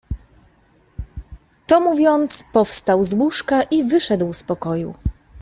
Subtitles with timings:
[1.67, 4.93] To mówiąc powstał z łóżka i wyszedł z pokoju